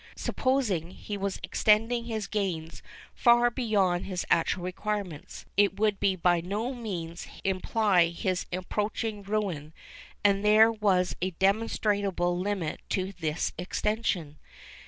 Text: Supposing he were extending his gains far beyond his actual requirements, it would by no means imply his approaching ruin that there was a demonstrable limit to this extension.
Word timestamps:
Supposing 0.15 0.89
he 0.89 1.15
were 1.15 1.29
extending 1.43 2.05
his 2.05 2.25
gains 2.25 2.81
far 3.13 3.51
beyond 3.51 4.07
his 4.07 4.25
actual 4.31 4.63
requirements, 4.63 5.45
it 5.57 5.79
would 5.79 5.99
by 6.23 6.41
no 6.41 6.73
means 6.73 7.27
imply 7.43 8.07
his 8.07 8.47
approaching 8.51 9.21
ruin 9.21 9.73
that 10.23 10.41
there 10.41 10.71
was 10.71 11.15
a 11.21 11.29
demonstrable 11.29 12.35
limit 12.35 12.81
to 12.89 13.11
this 13.11 13.53
extension. 13.59 14.39